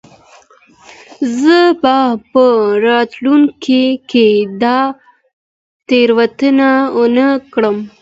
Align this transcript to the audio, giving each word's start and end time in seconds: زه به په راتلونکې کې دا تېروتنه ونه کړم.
زه 1.39 1.59
به 1.81 1.97
په 2.31 2.43
راتلونکې 2.85 3.83
کې 4.09 4.27
دا 4.61 4.79
تېروتنه 5.87 6.69
ونه 6.97 7.27
کړم. 7.53 7.77